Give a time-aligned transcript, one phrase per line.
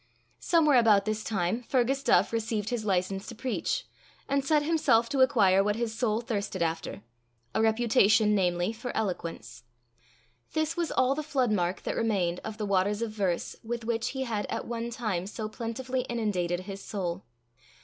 [0.39, 3.85] Somewhere about this time Fergus Duff received his license to preach,
[4.27, 7.03] and set himself to acquire what his soul thirsted after
[7.53, 9.61] a reputation, namely, for eloquence.
[10.53, 14.07] This was all the flood mark that remained of the waters of verse with which
[14.09, 17.23] he had at one time so plentifully inundated his soul.